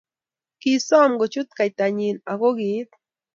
[0.61, 2.89] kisom kochut kaitanyin, ako kieet?